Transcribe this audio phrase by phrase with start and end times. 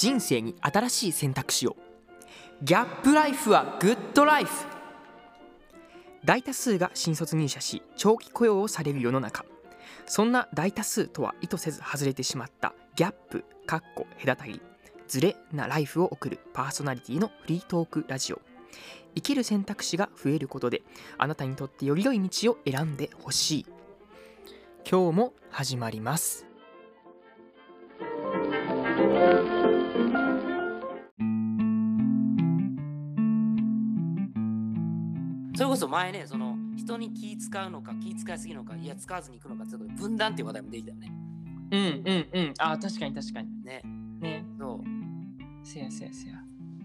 [0.00, 1.76] 人生に新しい選択肢を。
[2.62, 4.50] ギャップライフはグッドライフ。
[6.24, 9.44] 大多数が新卒入社し長期雇用をされる世の中。
[10.06, 14.62] そんな大多数とは意図せず外れてしまったギャップかっこ隔たり
[15.06, 18.40] ズレなライフを送るパーソナリティのフリートークラジオ。
[19.14, 20.80] 生きる選択肢が増えることで
[21.18, 23.66] あなたにとってより良い道を選んでほしい。
[24.90, 26.49] 今日も始まります。
[35.70, 41.12] こそ前ね、その人に気使うのか気使いすぎるのか、いや使わずに行くのかってことで分断っていう話題もできたよね。
[41.70, 42.54] うんうんうん。
[42.58, 43.48] あ確かに確かに。
[43.64, 43.80] ね。
[44.20, 44.44] ね。
[44.58, 44.80] そう。
[45.62, 46.34] せやせやせや。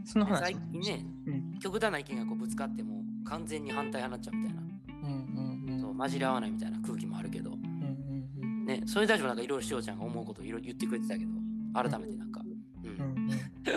[0.03, 1.59] その話最近ね、うん。
[1.59, 5.81] 極端な意見がこうぶつかっても完全に反対派になっちゃうみたいな、うんうんうん。
[5.81, 8.65] そう混じり合わないみたいな空気もあるけど、うんうんうん。
[8.67, 11.31] ね、それに対してもなんかいろいろしおちゃんが思うことをいろいろ言ってくれてたけど、
[11.73, 12.41] 改めてなんか、
[12.83, 13.29] う、うんう
[13.65, 13.73] で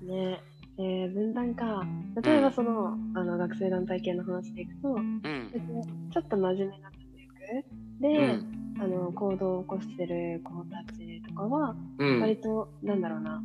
[0.00, 0.42] すね。
[0.78, 1.86] えー、分断か。
[2.22, 5.20] 例えばその、あの学生団体系の話でいくと、うん、
[6.12, 7.64] ちょっと真面目な教育
[8.00, 13.42] で、うん、あの行動を起こしてる子たちとかは、うん、割と、なんだろうな、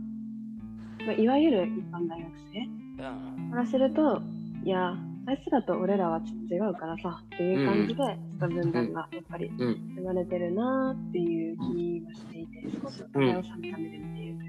[1.06, 3.52] まあ、いわゆる一般大学生うん。
[3.52, 4.22] からすると、
[4.64, 4.96] いや、
[5.28, 14.49] あいつらと俺らはちょっと違うからさっていう感じで、ちょっと分断がやっぱりうん、生まれてるなっていう気がしていて、少しお互いを冷め冷めるっていうとい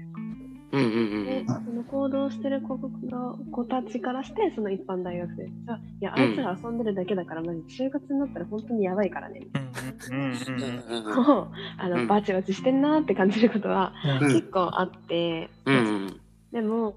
[0.71, 0.77] か。
[0.77, 5.43] うん、うん、で、その行動してる子の子たちからして、その一般大学生。
[5.65, 11.15] が、いや、あいつら遊んでるだけだから、マジ就活になったら本当にやばいからね、みたいうんうんうん、うん、な。
[11.15, 12.07] もう、あの、うん。
[12.07, 14.27] バチバチしてんなって感じることはうん。
[14.27, 16.19] うん結構あって、うん、
[16.51, 16.95] でも、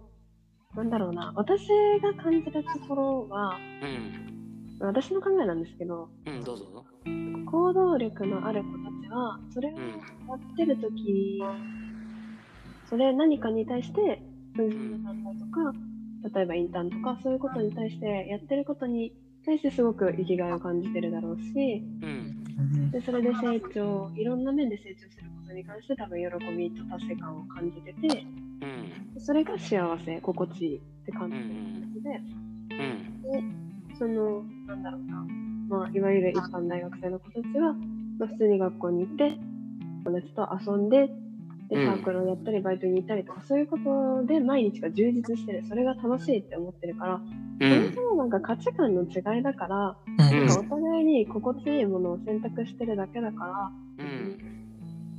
[0.74, 1.68] なんだろうな、私
[2.02, 6.84] が感じるところは、うん、私の考えなんですけど、うん、どうぞ。
[7.50, 9.94] 行動力のある子たちは、それをうん、や
[10.34, 11.40] ってる時
[12.88, 14.22] それ何かに対して
[14.54, 15.72] 分析の団体とか
[16.36, 19.12] 例えばインターンとかそういうことに対してやってることに
[19.44, 28.26] 対してすごく生きがいを感じてるだろうしうん、でそれで成長いろんな面で成長することに関して多分喜びと達成感を感じてて
[28.62, 35.26] うん、それが幸せ心地いいって感じてるのでうん、そのなんだろうな、
[35.68, 37.74] まあ、いわゆる一般大学生の子たちは、
[38.18, 39.38] まあ、普通に学校に行って
[40.04, 41.10] 友達と遊んで
[41.68, 41.86] でうん。
[41.86, 45.64] サークルをやったりバイトに行ったりとか、そういうことで毎日が充実してる。
[45.68, 47.20] それが楽しいって思ってるから、う
[47.60, 50.18] そもんそ、もなんか価値観の違いだから、うん。
[50.18, 54.38] なんかお互いに心地いいものを選択してるだけだから、うん、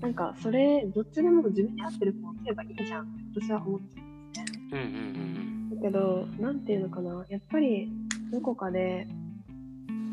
[0.01, 4.45] なんかそれどっちでも自分に合ってる子をすればいいじゃんって私は思っちゃう。
[4.72, 7.89] うん、うん、だけど、なんていうのかな、やっぱり
[8.31, 9.07] どこかで、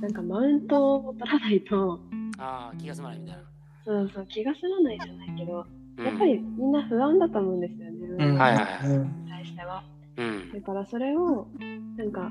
[0.01, 2.01] なんかマウントを取らないと、
[2.39, 3.43] ああ、気が済まないみたいな。
[3.85, 9.29] そうそう、気が済まないじゃないけど、うんやっぱりみんな不安だと思うんですよ、自分にはいはいはい。
[9.29, 9.83] 対しては。
[10.17, 11.47] うん、だからそれを、
[11.97, 12.31] なんか、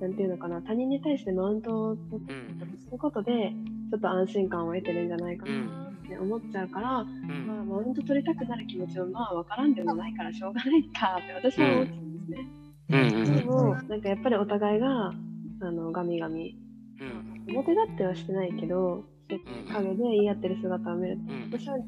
[0.00, 3.52] なんていうのかな、他人に対してマウントを取うん、することで、
[3.90, 12.48] ちょっと安心感を得てるんじゃないかなって思っちゃうから、うん、まあ、マウント取りたくなる気持ちはまあ分からんでもないからしょうがないかって私は思っちゃうんですね。
[12.88, 16.58] うん、でも、なんかやっぱりお互いが、あの、ガミガミ、
[17.00, 19.04] うん、表立ってはしてないけど、
[19.72, 21.78] 陰で言い合ってる姿を見ると、うん、私は、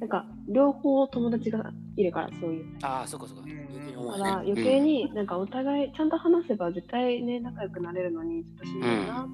[0.00, 2.66] なんか、両方友達がいるから、そういう。
[2.82, 3.42] ああ、そっかそっか。
[3.42, 9.26] 余計に思うだから余計になんかお互いちゃんと話せば絶対ね仲良くなれるのにちょっとしんどいなっ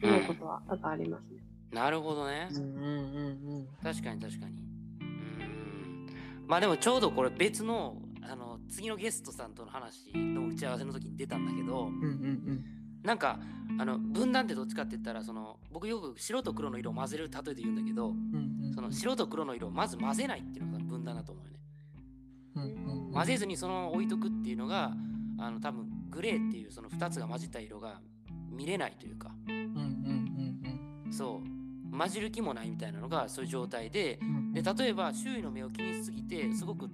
[0.00, 1.42] て思うことは多々ありますね。
[1.72, 1.78] うん。
[1.78, 2.58] なるほどねう。
[2.58, 4.58] んうんうん確かに確かに。
[5.00, 6.08] うん。
[6.46, 13.38] まあでもちょうどこれ別の、あの、次のゲストさんとの話の打ち合わせの時に出たんだけど、うんうんなんか、
[13.78, 21.58] あの、分断ってどっちかって言ったら、その、僕よく白と黒の色を混ぜる例えで言うんだけど、うんうんその白と黒の色をまず混ぜないっていうのが分断だと思うよね。
[22.56, 24.92] うんうん混ぜずにその置いとくっていうのが、
[25.38, 28.00] あの、多分グレーっていうその2つが混じった色が
[28.50, 31.12] 見れないというか、うんうん。
[31.12, 31.40] そ
[31.92, 34.52] う、混じる気もないみたいなのがそういう状態で、うんうん。
[34.52, 36.90] で例えば周囲の目を気にしすぎてすごく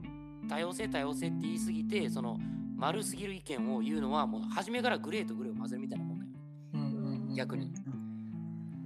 [0.48, 2.38] 多様性多様性って言いすぎてその
[2.80, 6.38] 丸すぎる意見を言うのはもう初めからグレーとグレーを混ぜるみたいなもんだよね。
[6.72, 7.70] うんうんうん逆に。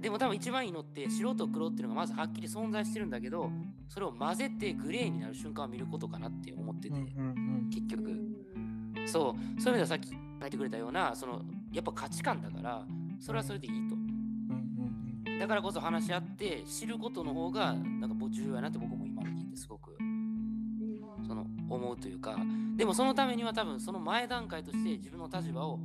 [0.01, 3.49] でも多分一番いいのって白と黒っていうのがまずはっきり存在してるんだけど
[3.87, 6.95] それを混ぜてグレーになる瞬間を見ることかなって思ってて、
[7.73, 8.35] 結局
[9.05, 9.79] そうそういう。
[9.79, 10.09] 意味ではさっき
[10.41, 11.41] 書いてくれたようなその
[11.71, 12.85] やっぱ価値観だから
[13.19, 13.95] それはそれでいいと。
[15.39, 19.97] だからこそ話し合って知ることの方がなんか僕重要やなって僕も今の聞いてすごく
[21.25, 22.37] その思うというか
[22.75, 25.79] でもそのためには多分その前段階として自分の立場を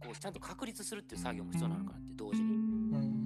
[0.00, 2.54] こうちゃんと確立するっていう作業も必要なのかなって同時に。
[2.54, 3.20] うんうんうん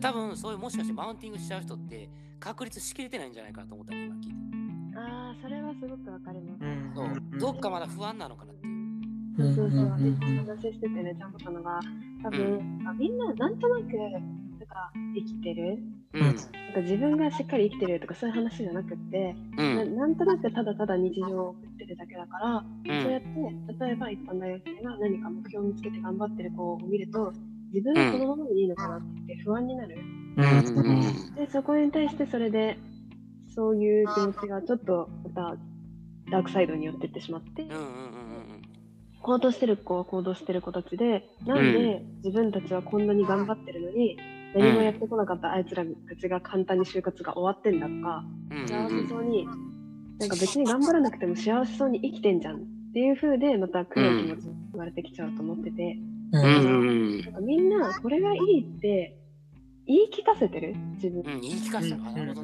[0.00, 2.08] 多分そういうもしかしてマウンティングしちゃう人って
[2.40, 4.34] 確立しきれてないんじゃないかなと思ったね今聞いて。
[4.96, 6.64] あああ、それはすごくわかります。
[6.94, 7.38] そう。
[7.38, 8.74] どっかまだ不安なのかなっていう。
[9.36, 11.80] そうそうそう、話しててね、ちゃんとったのが、
[12.22, 15.78] 多分、あみんななんとなく、なんか生きてる、
[16.14, 16.20] うん。
[16.22, 19.76] なんか自分がしっかり生きてるとかそういう話じゃなくって、うん。
[19.76, 27.32] ななんとなくただただ日常を送ってるだけだから、うそうやっんて、例えば一般大学生が何か目標を見つけて頑張ってる子を見ると、
[27.72, 29.96] 自分はこのままでいいのかなって不安になる。
[31.36, 32.78] で、そこに対してそれで、
[33.54, 35.56] そういう気持ちがちょっとまた
[36.30, 38.62] ダークサイドに寄ってってしまって、うんうんうん
[39.24, 44.18] 行動してる子は行動してる子たちで、なんで自分たちはこんなに頑張ってるのに、
[44.54, 48.24] 何もやってこなかったあいつらたちが簡単に就活が終わってんだとか、
[48.66, 49.46] 幸せそうに、
[50.18, 52.58] なんか別に頑張らなくても幸せそうに生きてんじゃんっ
[52.92, 55.98] ていう風で、また黒い気持ちに言われてきちゃうと思ってて、
[56.30, 59.16] なんかみんなこれがいいって
[59.86, 60.74] 言い聞かせてる？
[60.94, 61.22] 自分。
[61.34, 62.34] うん言い聞かせたのかなる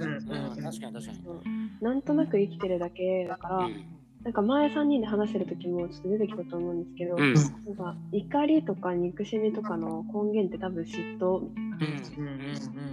[1.80, 7.34] なんとなく生きてるだけだから、うんなんか前3人で話してる時もちょっと出てきたと思うんですけど、うん。
[7.34, 7.44] なん
[7.76, 12.40] か怒りとか憎しみとかの根源って多分嫉妬うん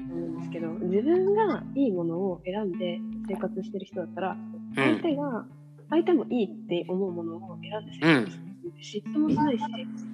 [0.08, 4.38] なんですけど自分がいいものを選んで生活してる人だったら
[4.76, 5.46] 相手が
[5.90, 9.64] 相手もいいって思うものを選んで生活してる、嫉妬もないし、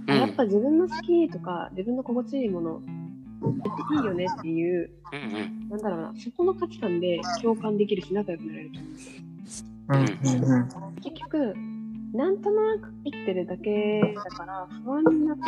[0.07, 0.15] うん。
[0.15, 5.23] やっぱ自分の好きとか自分の心地いいものっていいよねっていううんう
[5.67, 5.69] ん。
[5.69, 9.72] なんだろうなそこの価値観で共感できるし仲良くなれると思うんですよ
[11.01, 11.53] 結局
[12.13, 15.43] なんとなく生きてるだけだから不安になって、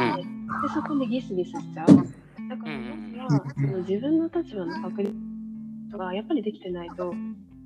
[0.67, 1.87] でそこでギスギスしちゃう。
[1.87, 5.13] だからうんまずはその自分の立場の確認
[5.91, 7.13] とかやっぱりできてないと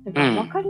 [0.04, 0.68] なんか分かり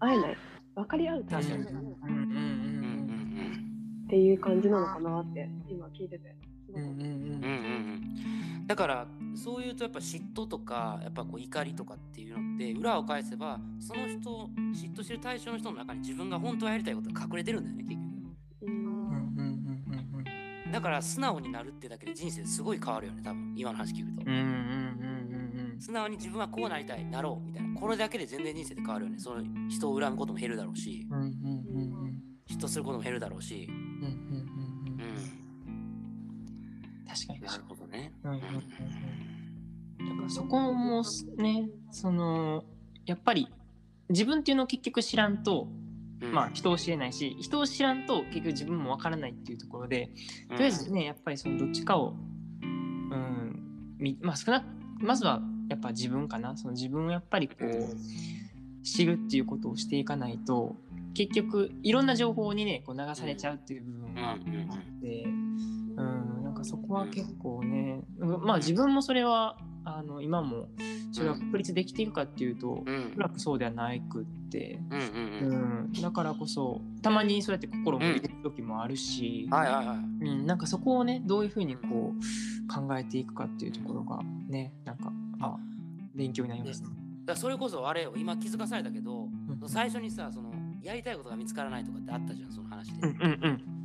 [0.00, 0.36] 合えない。
[0.74, 1.42] 分かり合うってっう。
[1.42, 6.34] んうんていう感じなのかなって今聞いてて。
[6.66, 18.04] すごくうんうんうんだからそういうとやっぱ嫉妬とかやっぱこう怒りとかっていうのって裏を返せばその人嫉妬してる対象の人の中に自分が本当はやりたいことが隠れてるんだよね結局。
[18.66, 19.08] うん
[20.70, 23.54] だから素直になるってだけで人生すごい変わるよね多分。
[23.56, 25.82] 今の話聞くと。
[25.82, 27.80] 素直に自分はこうなりたいなろうみたいな。
[27.80, 29.18] これだけで全然人生で変わるよね。
[29.18, 31.06] その人を恨むことも減るだろうし。
[32.48, 33.68] 嫉妬することも減るだろうし
[38.32, 38.40] うん
[39.98, 41.02] だからそこも
[41.36, 42.64] ねその
[43.06, 43.48] やっぱり
[44.08, 45.68] 自分っていうのを結局知らんと、
[46.20, 46.32] うん。
[46.32, 50.10] まあ人を知れないし人を知らんと結局自分もわからないっていうところで
[50.50, 52.14] とりあえずねやっぱりそのどっちかを
[52.62, 54.64] うんみまあ少なく
[55.00, 56.56] まずはやっぱ自分かな。
[56.56, 60.74] その自分をやっぱりこう知るっていうことをしていかないと
[61.14, 65.47] 結局いろんな情報にねこう流されちゃうっていう部分があって。
[66.68, 70.68] そこは結構ね、うんまあ自分もそれはあの今も
[71.12, 73.08] それは確立できていくかっていうと、うん。
[73.12, 75.98] おそらくそうではないくって、うんうんううん。
[75.98, 79.96] ん、だからこそたまにそうやって心も入れる時もあるし、はいはいはい。
[79.96, 80.46] うん。
[80.46, 85.56] なんかそこをねどういうふうにこう考えていくかっていうところがねなんかまあ
[86.14, 86.90] 勉強になりますね。
[87.24, 89.68] だそれこそあれよ今気づかされたけど、うん。
[89.68, 93.77] 最初にさそのやりたいことが見つからないとかってあったじゃんその話で、うんうんうん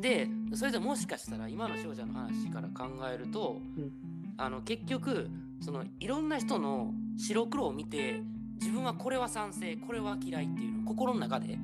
[0.00, 3.92] でそれでもしかしたら今の翔ちゃんの話から考えると、ん。
[4.36, 5.28] あの結局
[5.60, 8.22] そのいろんな人の白黒を見て
[8.58, 11.58] 自分はこれは賛成これは嫌いっていうのを心の中で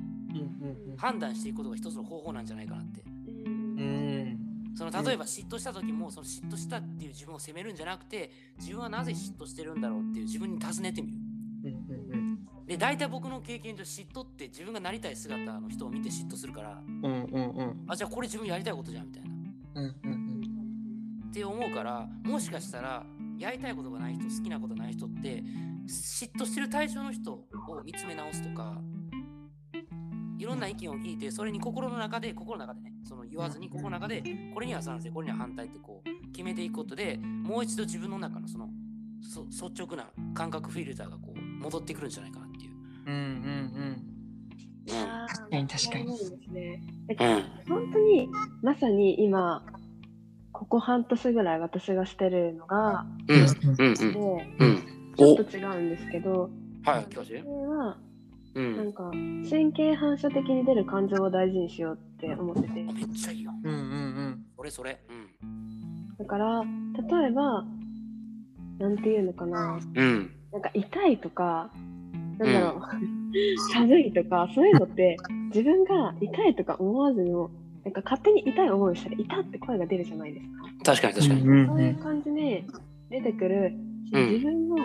[0.95, 3.03] 判断していくことが一つの方法なんじゃないかなって。
[4.77, 11.17] その例えば嫉妬した時もその嫉妬したっていう自分を責めるんじゃなくて自分はなぜ嫉妬してるんだろうっていう自分に尋ねてみる
[12.67, 17.85] で大体僕の経験上嫉妬って自分がなりたい姿の人を見て嫉妬するからうんうんうん。
[17.87, 19.29] あじゃあこれ自分やりたいことじゃんみたいな。
[19.75, 21.27] うんうん。
[21.29, 23.05] って思うからもしかしたら
[23.37, 25.43] やりたいことがない人好きなことない人って
[25.87, 27.45] 嫉妬してる対象の人を
[27.85, 28.81] 見つめ直すとか
[30.37, 38.69] いろんな意見を聞いてそれに心の中で心の中でねその言わずに心の中でこれには賛成これには反対ってこう決めていくことでもう一度自分の中のその
[39.21, 42.46] そ率直な感覚フィルターがこう戻ってくるんじゃないかな
[43.07, 43.09] う。
[43.09, 43.23] うんうん。
[44.89, 45.27] うん。
[45.27, 46.17] 確かに確かに。
[46.17, 46.81] そうですね
[47.67, 48.29] 本当に
[48.61, 49.63] まさに今
[50.51, 53.39] ここ半年ぐらい私がしてるのがうん。
[53.39, 53.95] うん。
[54.13, 54.83] でうん。
[55.17, 56.49] ちょっと違うんですけど
[56.83, 57.05] はい。
[57.05, 57.97] 聞かせてそれは
[58.55, 59.11] うなんんか
[59.49, 62.67] 神経反射的に出る感情を大事にしようって思ってて。
[62.89, 64.45] あめっちゃいいようんうん。
[64.55, 64.99] それそれ。
[65.09, 66.17] うん。
[66.17, 67.63] だから例えば
[68.79, 69.79] なんていうのかな。
[69.95, 70.31] うん。
[70.51, 71.69] なんか痛いとか
[72.37, 72.81] なんだろう、
[73.73, 75.17] 寒いとかそういうのって
[75.47, 77.49] 自分が痛いとか思わずにも
[77.83, 80.47] なんか勝手に痛い思いをしたら痛って声が出るじゃないです
[80.83, 80.97] か。
[80.97, 81.41] 確かに確かに。
[81.41, 81.67] うん。
[81.67, 82.65] そういう感じで
[83.09, 83.73] 出てくる、
[84.13, 84.77] うん自分の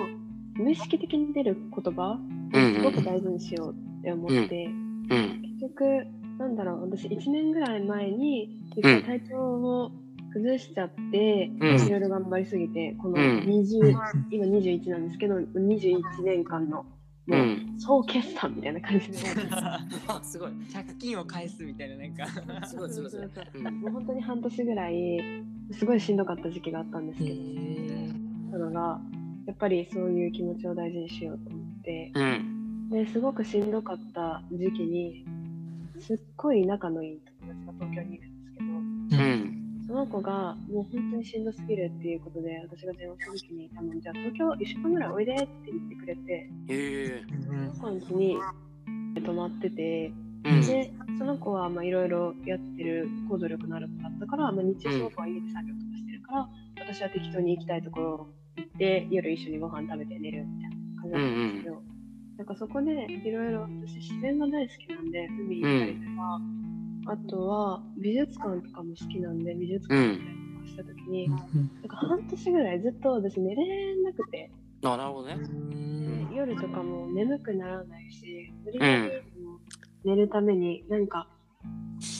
[0.54, 2.18] 無意識的に出る言葉
[2.52, 2.74] うんうん。
[2.74, 5.42] すごく大事にしようっって思って、うん。
[5.60, 5.84] 結局、
[6.38, 9.92] なんだろう、私1年ぐらい前に、体調を
[10.32, 11.86] 崩しちゃって、うん。
[11.86, 13.38] いろいろ頑張りすぎて、このうん。
[13.46, 13.96] 20、
[14.30, 16.84] 今21なんですけど、21年間の、う。
[17.26, 19.18] もうん総決算みたいな感じで、
[19.52, 20.52] あ、 すごい。
[20.72, 22.66] 借金を返すみたいななんか。
[22.66, 23.28] すごいすごいすごい。
[23.64, 23.80] うん。
[23.80, 25.20] もう本当に半年ぐらい、
[25.70, 28.50] すごいしんどかった時期があったんですへけど、ー。
[28.52, 29.00] なのが、
[29.46, 32.90] やっぱりそういう気持ちを大事にしようと思って、うん。
[32.90, 35.24] ですごくしんどかった時期に、
[36.00, 39.41] すっごい仲のいい友達が東京にいるんですけど、うん。
[39.92, 43.68] その子がもう本当にしんどすぎるっていうことで、私が電話した時に、
[44.00, 47.24] じゃあ東京1週間ぐらいおいでって言ってくれて、へえ。
[47.28, 48.38] うんその子に
[49.22, 50.10] 泊まってて、
[50.46, 50.60] うん。
[50.62, 56.48] で、その子はまあいろいろやってる行動力のある子だったから、まあ、日中その子は家で作業とかしてるから、
[56.80, 61.82] 私は適当に行きたいところ行って、夜一緒にご飯食べて寝るみたいな感じだったんですけど、
[62.38, 66.40] なんかそこでいろいろ私自然が大好きなんで、海行ったりとか、
[67.06, 71.38] あとは美術館とかも好きなんで、美術館行ったりとかした時に、なん
[71.88, 74.50] か半年ぐらいずっと私寝れなくて、
[74.84, 75.36] あ、なるほどね。
[76.30, 79.12] で夜とかも眠くならないし、無理やり
[80.04, 81.28] 寝るために何か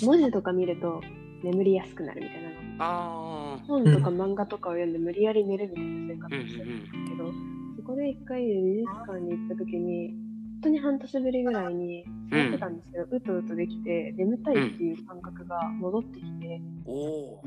[0.05, 1.01] 文字とか見ると
[1.43, 2.55] 眠りやすくなるみたいなの。
[2.79, 3.59] ああ。
[3.67, 7.33] 本とか漫画とかを読んで無理やり寝るみたいな生活うんをしてるんですけど、
[7.77, 10.22] そこで一回美術館に行った時に、本
[10.63, 17.43] 当に半年ぶりぐらいに座ってたんですけど、うとうとできて、眠たいっていう感覚が戻ってきて、おお。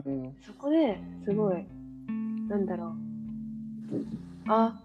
[0.46, 1.66] そこですごい、
[2.50, 2.92] なんだろう、
[4.48, 4.80] あ、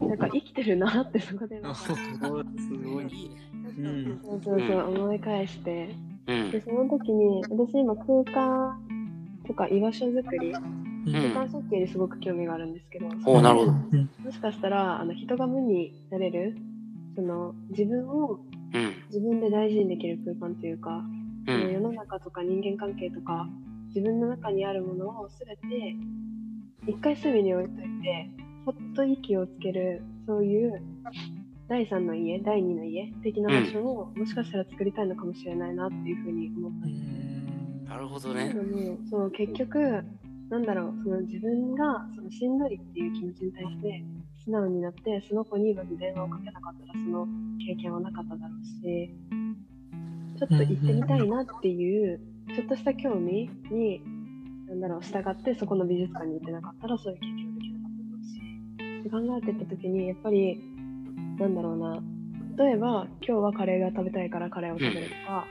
[0.00, 1.60] なんか生きてるなってそこで。
[1.74, 2.40] すご
[3.02, 3.06] い。
[4.22, 5.94] そうそうそう思い返して、
[6.26, 6.50] うん。
[6.50, 6.60] で、。
[6.60, 8.80] その時に、私今空間
[9.46, 13.72] とか居場所づくり、空間設計にすごく興味があるんですけど、おお、なるほど。
[13.72, 16.56] もしかしたらあの人が無になれる、
[17.18, 18.38] その自分を
[18.74, 18.94] うん。
[19.08, 21.02] 自分で大事にできる空間というか、
[21.46, 21.82] うその世ん。
[21.82, 23.48] の中とか人間関係とか、
[23.88, 25.96] 自分の中にあるものをすべて
[26.86, 28.30] 一回隅に置いといて、
[28.66, 30.82] ほっと息をつける、そういう
[31.68, 36.98] 第三の家、第二の家的な場所を、もしかしたら作りたいのかもしれないなっていうふうに思ったんで
[37.86, 38.54] すなるほどね。
[39.10, 40.04] そう結局
[40.50, 44.04] なんだろうその自分がそのしんどいっていう気持ちに対して
[44.44, 47.26] 素直になってその子にまず電話をかけなかったらその
[47.58, 49.14] 経験はなかっただろうし
[50.38, 52.20] ちょっと行ってみたいなっていう
[52.54, 54.02] ちょっとした興味に
[54.68, 57.96] なんだろう従ってそこの美術館に行ってなかったらそういう経験はできなかっ
[59.04, 60.62] ただろうし考えてった時にやっぱり
[61.38, 62.02] なんだろうな
[62.58, 65.46] 例えば今日はカレーが食べたいからカレーを食べるとか、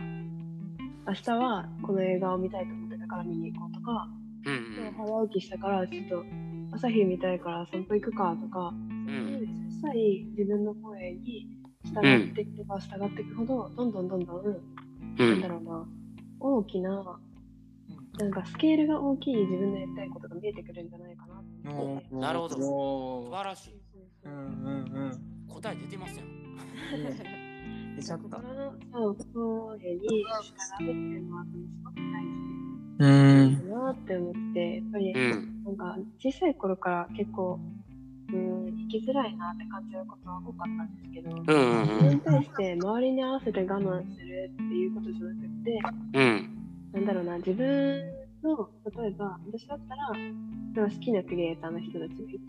[1.08, 4.10] 明日はこの映画を見たいと思ってたから見に行こうとか、
[4.48, 6.24] うん今日早起きしたからちょっと
[6.72, 8.72] 朝日見たいから散歩行くかとか、う。
[8.72, 11.48] そういうん小さい自分の声に
[11.84, 14.60] 従っていけば従っていくほど、どんどんどんどん、う
[15.18, 15.52] なんだん。
[15.52, 15.86] ろうな、
[16.40, 17.20] 大きな、
[18.20, 23.82] なんかスケールが大きい自分のやりたいことが見えてくるんじゃないかなってなるほど素ど晴らしい。
[24.24, 24.48] うんうん
[24.94, 26.26] うん答え出てますよ。
[27.98, 31.50] 出ちゃった心の声に従うっていうのはす
[31.84, 32.67] ごく大
[33.00, 35.64] うんなって思って、やっぱりうん。
[35.66, 37.60] なんか小さい頃から結構、
[38.30, 46.48] うん、生きづらいなって感じることは多かったんですけど、うんうんそれに対して周りに合わせて我慢するっていうことじゃなくて。
[46.94, 48.02] なんだろうな、自分
[48.42, 48.70] の、
[49.02, 52.44] 例えば私だったら、好きなクリエイターの人たちがいて、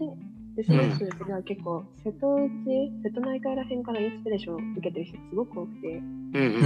[0.59, 2.27] でその人たちが結構瀬戸
[2.67, 6.59] 内、瀬戸内海ら辺からインスピレーションを受けてる人がすごく多くて、うんう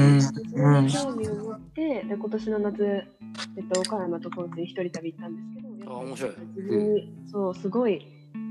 [0.54, 0.88] うん。
[0.88, 6.32] 興味を持って、で今年の夏、えっと、岡山と高知に一人旅行ったんですけど、あ面白い。
[6.56, 8.00] 自分に、そう、すごい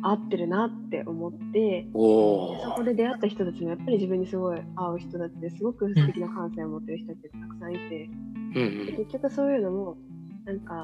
[0.03, 8.85] 合ってるなって思って、おそこで出会った人たちもやっぱり自分にすごい合う人たちですごく素敵な感性を持ってる人たちがたくさんいて、うん。
[8.85, 9.97] で結局そういうのも
[10.45, 10.83] なんか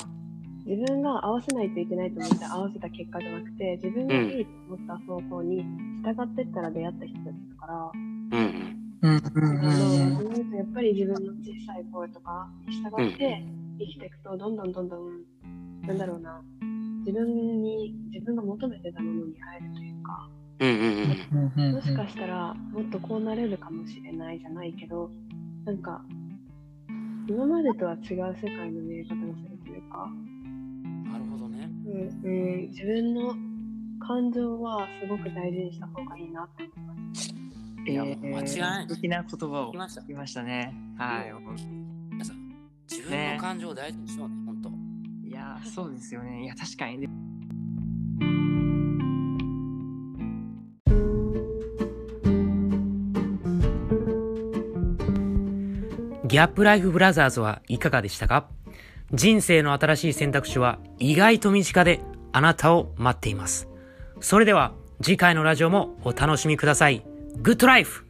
[0.68, 5.64] 自分が合わせないといけないと思って合わせた結果じゃなくて自分がいいと思った方向に
[6.04, 8.78] 従ってったら出会った人たちだから、うん。
[9.02, 13.44] うんうんやっぱり自分の小さい声とかに従って
[13.80, 15.22] 生きていくとどんどんどんどん
[15.86, 16.42] なんだろうな
[17.06, 25.12] 自分に自分が求めてたものに入るというかうんうんうんもしかしたらもっとこうなれるかもしれないじゃないけど
[25.64, 26.02] なんか
[27.30, 30.10] 今までとは違う世界の見え方がするというか。
[31.88, 32.30] うんう
[32.68, 33.34] ん、自分の
[34.06, 37.34] 感情はすごく大事にした方がいいなって思います。
[37.88, 38.88] いや間違いない。
[38.90, 40.02] 素敵な言葉を来ました。
[40.02, 40.08] 聞。
[40.08, 40.74] きましたね。
[40.98, 41.34] はい。
[42.12, 42.54] 皆さん、
[42.90, 44.70] 自分の感情を大事にしようね、本当。
[45.26, 46.44] いやーそうですよね。
[46.44, 47.00] いや確かに。
[47.00, 47.08] で
[56.28, 58.50] ギャップライフブラザーズはいかがでしたか？
[59.14, 62.02] 人生の新しい選択肢は意外と身近で
[62.34, 63.70] あなたを待っています。
[64.20, 67.06] それでは次回のラジオもお楽しみください。
[67.38, 68.07] グッドライフ